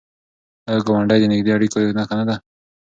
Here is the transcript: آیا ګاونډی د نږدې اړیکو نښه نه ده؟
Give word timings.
آیا 0.69 0.81
ګاونډی 0.87 1.19
د 1.21 1.25
نږدې 1.33 1.51
اړیکو 1.55 1.77
نښه 1.97 2.15
نه 2.19 2.25
ده؟ 2.29 2.35